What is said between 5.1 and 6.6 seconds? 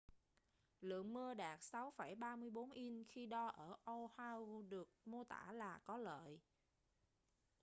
tả là có lợi